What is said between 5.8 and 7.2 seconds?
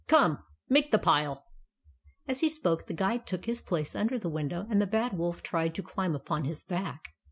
climb upon his back.